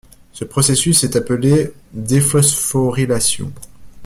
[0.33, 3.53] Ce processus est appelé déphosphorylation.